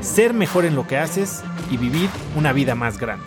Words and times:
ser 0.00 0.32
mejor 0.34 0.64
en 0.64 0.74
lo 0.74 0.86
que 0.86 0.96
haces 0.96 1.42
y 1.70 1.76
vivir 1.76 2.08
una 2.36 2.52
vida 2.52 2.74
más 2.74 2.98
grande. 2.98 3.26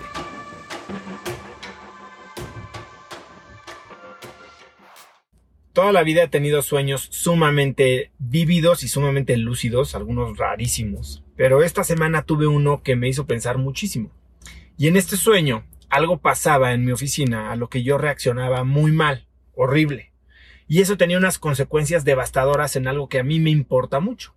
Toda 5.73 5.93
la 5.93 6.03
vida 6.03 6.23
he 6.23 6.27
tenido 6.27 6.62
sueños 6.62 7.07
sumamente 7.12 8.12
vívidos 8.20 8.84
y 8.84 8.89
sumamente 8.89 9.38
lúcidos, 9.38 9.95
algunos 9.95 10.38
rarísimos, 10.38 11.23
pero 11.38 11.63
esta 11.63 11.85
semana 11.85 12.23
tuve 12.23 12.45
uno 12.45 12.84
que 12.84 12.98
me 12.98 13.07
hizo 13.07 13.26
pensar 13.26 13.57
muchísimo. 13.57 14.12
Y 14.77 14.88
en 14.88 14.98
este 14.98 15.15
sueño 15.15 15.65
algo 15.90 16.20
pasaba 16.20 16.73
en 16.73 16.84
mi 16.84 16.91
oficina 16.91 17.51
a 17.51 17.55
lo 17.55 17.70
que 17.70 17.84
yo 17.84 17.98
reaccionaba 17.98 18.63
muy 18.63 18.91
mal, 18.91 19.27
horrible. 19.55 20.12
Y 20.67 20.81
eso 20.81 20.98
tenía 20.98 21.17
unas 21.17 21.38
consecuencias 21.38 22.05
devastadoras 22.05 22.76
en 22.76 22.88
algo 22.88 23.07
que 23.09 23.20
a 23.20 23.23
mí 23.23 23.40
me 23.40 23.49
importa 23.49 23.99
mucho. 23.99 24.34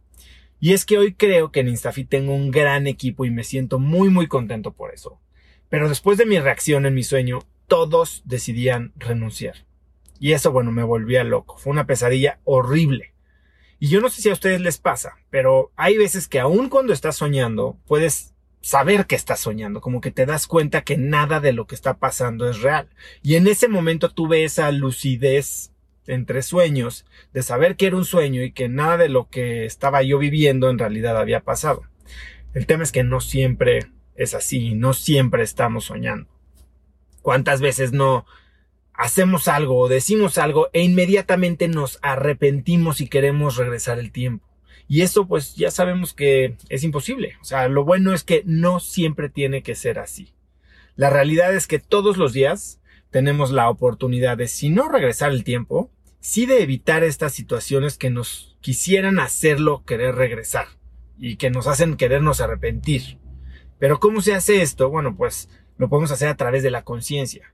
Y 0.64 0.72
es 0.72 0.86
que 0.86 0.96
hoy 0.96 1.12
creo 1.12 1.52
que 1.52 1.60
en 1.60 1.68
Instafit 1.68 2.08
tengo 2.08 2.34
un 2.34 2.50
gran 2.50 2.86
equipo 2.86 3.26
y 3.26 3.30
me 3.30 3.44
siento 3.44 3.78
muy 3.78 4.08
muy 4.08 4.28
contento 4.28 4.72
por 4.72 4.94
eso. 4.94 5.20
Pero 5.68 5.90
después 5.90 6.16
de 6.16 6.24
mi 6.24 6.38
reacción 6.38 6.86
en 6.86 6.94
mi 6.94 7.02
sueño, 7.02 7.40
todos 7.68 8.22
decidían 8.24 8.94
renunciar. 8.96 9.66
Y 10.18 10.32
eso, 10.32 10.52
bueno, 10.52 10.72
me 10.72 10.82
volvía 10.82 11.22
loco. 11.22 11.58
Fue 11.58 11.70
una 11.70 11.84
pesadilla 11.86 12.40
horrible. 12.44 13.12
Y 13.78 13.88
yo 13.88 14.00
no 14.00 14.08
sé 14.08 14.22
si 14.22 14.30
a 14.30 14.32
ustedes 14.32 14.62
les 14.62 14.78
pasa, 14.78 15.18
pero 15.28 15.70
hay 15.76 15.98
veces 15.98 16.28
que 16.28 16.40
aun 16.40 16.70
cuando 16.70 16.94
estás 16.94 17.16
soñando, 17.16 17.76
puedes 17.86 18.32
saber 18.62 19.04
que 19.04 19.16
estás 19.16 19.40
soñando, 19.40 19.82
como 19.82 20.00
que 20.00 20.12
te 20.12 20.24
das 20.24 20.46
cuenta 20.46 20.80
que 20.80 20.96
nada 20.96 21.40
de 21.40 21.52
lo 21.52 21.66
que 21.66 21.74
está 21.74 21.98
pasando 21.98 22.48
es 22.48 22.62
real. 22.62 22.88
Y 23.22 23.34
en 23.34 23.48
ese 23.48 23.68
momento 23.68 24.08
tuve 24.08 24.44
esa 24.44 24.72
lucidez 24.72 25.73
entre 26.06 26.42
sueños, 26.42 27.04
de 27.32 27.42
saber 27.42 27.76
que 27.76 27.86
era 27.86 27.96
un 27.96 28.04
sueño 28.04 28.42
y 28.42 28.52
que 28.52 28.68
nada 28.68 28.96
de 28.96 29.08
lo 29.08 29.28
que 29.28 29.64
estaba 29.64 30.02
yo 30.02 30.18
viviendo 30.18 30.70
en 30.70 30.78
realidad 30.78 31.16
había 31.16 31.40
pasado. 31.40 31.82
El 32.52 32.66
tema 32.66 32.84
es 32.84 32.92
que 32.92 33.04
no 33.04 33.20
siempre 33.20 33.90
es 34.14 34.34
así, 34.34 34.74
no 34.74 34.92
siempre 34.92 35.42
estamos 35.42 35.84
soñando. 35.86 36.30
¿Cuántas 37.22 37.60
veces 37.60 37.92
no 37.92 38.26
hacemos 38.92 39.48
algo 39.48 39.78
o 39.78 39.88
decimos 39.88 40.38
algo 40.38 40.68
e 40.72 40.82
inmediatamente 40.82 41.68
nos 41.68 41.98
arrepentimos 42.02 43.00
y 43.00 43.08
queremos 43.08 43.56
regresar 43.56 43.98
el 43.98 44.12
tiempo? 44.12 44.46
Y 44.86 45.00
eso 45.00 45.26
pues 45.26 45.56
ya 45.56 45.70
sabemos 45.70 46.12
que 46.12 46.56
es 46.68 46.84
imposible. 46.84 47.36
O 47.40 47.44
sea, 47.44 47.68
lo 47.68 47.84
bueno 47.84 48.12
es 48.12 48.22
que 48.22 48.42
no 48.44 48.80
siempre 48.80 49.28
tiene 49.30 49.62
que 49.62 49.74
ser 49.74 49.98
así. 49.98 50.34
La 50.96 51.10
realidad 51.10 51.54
es 51.54 51.66
que 51.66 51.78
todos 51.78 52.16
los 52.16 52.32
días 52.32 52.80
tenemos 53.10 53.50
la 53.50 53.70
oportunidad 53.70 54.36
de, 54.36 54.48
si 54.48 54.68
no 54.70 54.88
regresar 54.88 55.32
el 55.32 55.44
tiempo, 55.44 55.90
sí 56.24 56.46
de 56.46 56.62
evitar 56.62 57.04
estas 57.04 57.34
situaciones 57.34 57.98
que 57.98 58.08
nos 58.08 58.56
quisieran 58.62 59.18
hacerlo 59.18 59.84
querer 59.84 60.14
regresar 60.14 60.68
y 61.18 61.36
que 61.36 61.50
nos 61.50 61.66
hacen 61.66 61.98
querernos 61.98 62.40
arrepentir. 62.40 63.18
Pero 63.78 64.00
¿cómo 64.00 64.22
se 64.22 64.32
hace 64.32 64.62
esto? 64.62 64.88
Bueno, 64.88 65.16
pues 65.16 65.50
lo 65.76 65.90
podemos 65.90 66.10
hacer 66.12 66.28
a 66.28 66.36
través 66.36 66.62
de 66.62 66.70
la 66.70 66.82
conciencia. 66.82 67.52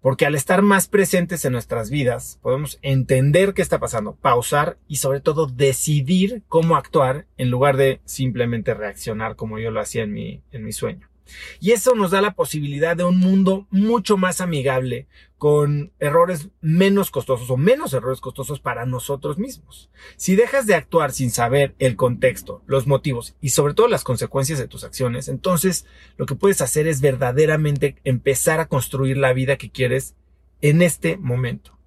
Porque 0.00 0.26
al 0.26 0.36
estar 0.36 0.62
más 0.62 0.86
presentes 0.86 1.44
en 1.44 1.54
nuestras 1.54 1.90
vidas, 1.90 2.38
podemos 2.40 2.78
entender 2.82 3.52
qué 3.52 3.62
está 3.62 3.80
pasando, 3.80 4.14
pausar 4.14 4.78
y 4.86 4.96
sobre 4.96 5.18
todo 5.18 5.48
decidir 5.48 6.44
cómo 6.46 6.76
actuar 6.76 7.26
en 7.36 7.50
lugar 7.50 7.76
de 7.76 8.00
simplemente 8.04 8.74
reaccionar 8.74 9.34
como 9.34 9.58
yo 9.58 9.72
lo 9.72 9.80
hacía 9.80 10.04
en 10.04 10.12
mi, 10.12 10.40
en 10.52 10.62
mi 10.62 10.70
sueño. 10.70 11.10
Y 11.60 11.72
eso 11.72 11.94
nos 11.94 12.10
da 12.10 12.20
la 12.20 12.34
posibilidad 12.34 12.96
de 12.96 13.04
un 13.04 13.18
mundo 13.18 13.66
mucho 13.70 14.16
más 14.16 14.40
amigable, 14.40 15.06
con 15.38 15.92
errores 15.98 16.48
menos 16.60 17.10
costosos 17.10 17.50
o 17.50 17.56
menos 17.56 17.92
errores 17.92 18.20
costosos 18.20 18.60
para 18.60 18.86
nosotros 18.86 19.36
mismos. 19.36 19.90
Si 20.16 20.36
dejas 20.36 20.66
de 20.66 20.74
actuar 20.74 21.12
sin 21.12 21.30
saber 21.30 21.74
el 21.78 21.96
contexto, 21.96 22.62
los 22.66 22.86
motivos 22.86 23.36
y 23.40 23.50
sobre 23.50 23.74
todo 23.74 23.88
las 23.88 24.04
consecuencias 24.04 24.58
de 24.58 24.68
tus 24.68 24.84
acciones, 24.84 25.28
entonces 25.28 25.86
lo 26.16 26.26
que 26.26 26.34
puedes 26.34 26.62
hacer 26.62 26.86
es 26.86 27.00
verdaderamente 27.00 27.96
empezar 28.04 28.60
a 28.60 28.68
construir 28.68 29.18
la 29.18 29.32
vida 29.32 29.56
que 29.56 29.70
quieres 29.70 30.14
en 30.62 30.80
este 30.80 31.18
momento. 31.18 31.78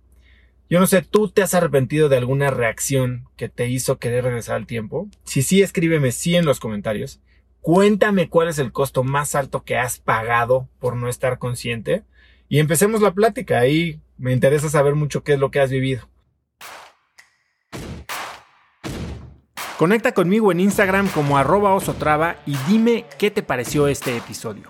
Yo 0.70 0.80
no 0.80 0.88
sé, 0.88 1.02
¿tú 1.02 1.30
te 1.30 1.42
has 1.42 1.54
arrepentido 1.54 2.10
de 2.10 2.18
alguna 2.18 2.52
reacción 2.52 3.30
que 3.38 3.48
te 3.48 3.70
hizo 3.70 4.00
querer 4.00 4.26
regresar 4.26 4.58
al 4.58 4.68
tiempo? 4.68 5.10
Si 5.24 5.42
sí, 5.42 5.62
escríbeme 5.62 6.12
sí 6.12 6.36
en 6.36 6.46
los 6.46 6.60
comentarios. 6.60 7.22
Cuéntame 7.68 8.30
cuál 8.30 8.48
es 8.48 8.60
el 8.60 8.72
costo 8.72 9.04
más 9.04 9.36
alto 9.36 9.66
que 9.66 9.76
has 9.76 10.00
pagado 10.00 10.70
por 10.80 10.96
no 10.96 11.10
estar 11.10 11.38
consciente. 11.38 12.06
Y 12.48 12.60
empecemos 12.60 13.02
la 13.02 13.14
plática. 13.14 13.60
Ahí 13.60 14.00
me 14.18 14.32
interesa 14.32 14.70
saber 14.70 14.96
mucho 14.96 15.22
qué 15.26 15.34
es 15.34 15.40
lo 15.40 15.52
que 15.52 15.60
has 15.60 15.70
vivido. 15.70 16.08
Conecta 19.78 20.14
conmigo 20.14 20.54
en 20.54 20.62
Instagram 20.62 21.10
como 21.10 21.38
arroba 21.38 21.74
osotrava 21.74 22.38
y 22.46 22.56
dime 22.70 23.04
qué 23.20 23.32
te 23.32 23.44
pareció 23.44 23.90
este 23.90 24.16
episodio. 24.16 24.70